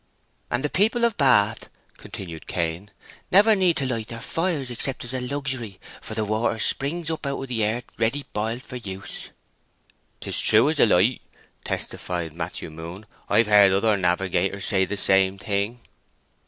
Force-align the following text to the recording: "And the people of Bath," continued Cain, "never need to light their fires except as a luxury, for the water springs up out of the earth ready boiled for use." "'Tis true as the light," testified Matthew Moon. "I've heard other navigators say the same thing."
"And 0.49 0.65
the 0.65 0.69
people 0.71 1.03
of 1.05 1.15
Bath," 1.15 1.69
continued 1.97 2.47
Cain, 2.47 2.89
"never 3.31 3.55
need 3.55 3.77
to 3.77 3.85
light 3.85 4.07
their 4.07 4.19
fires 4.19 4.71
except 4.71 5.05
as 5.05 5.13
a 5.13 5.21
luxury, 5.21 5.79
for 6.01 6.15
the 6.15 6.25
water 6.25 6.57
springs 6.57 7.11
up 7.11 7.27
out 7.27 7.39
of 7.39 7.47
the 7.49 7.63
earth 7.63 7.83
ready 7.99 8.25
boiled 8.33 8.63
for 8.63 8.77
use." 8.77 9.29
"'Tis 10.19 10.39
true 10.39 10.67
as 10.69 10.77
the 10.77 10.87
light," 10.87 11.21
testified 11.63 12.33
Matthew 12.33 12.71
Moon. 12.71 13.05
"I've 13.29 13.45
heard 13.45 13.71
other 13.71 13.95
navigators 13.95 14.65
say 14.65 14.85
the 14.85 14.97
same 14.97 15.37
thing." 15.37 15.81